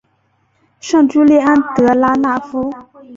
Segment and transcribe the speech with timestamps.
[0.79, 2.73] 圣朱利安德拉讷夫。